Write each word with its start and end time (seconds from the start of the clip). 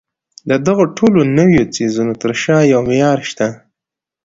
د 0.49 0.51
دغو 0.65 0.83
ټولو 0.97 1.19
نويو 1.37 1.63
څيزونو 1.75 2.13
تر 2.21 2.31
شا 2.41 2.57
يو 2.73 2.79
معيار 2.87 3.19
شته. 3.29 3.47